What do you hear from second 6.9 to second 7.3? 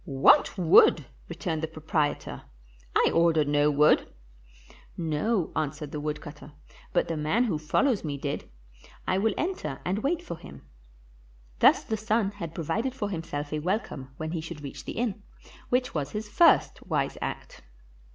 "but the